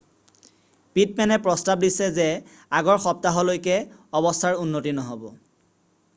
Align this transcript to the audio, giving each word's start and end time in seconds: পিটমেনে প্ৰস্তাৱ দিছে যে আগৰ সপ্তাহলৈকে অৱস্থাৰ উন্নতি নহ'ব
পিটমেনে 0.95 1.37
প্ৰস্তাৱ 1.47 1.77
দিছে 1.83 2.07
যে 2.15 2.25
আগৰ 2.81 2.99
সপ্তাহলৈকে 3.05 3.77
অৱস্থাৰ 4.23 4.61
উন্নতি 4.65 4.97
নহ'ব 5.03 5.31